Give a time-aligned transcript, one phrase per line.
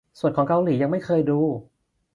[0.19, 1.39] ส่วนของเกาหลียังไม่เคยดู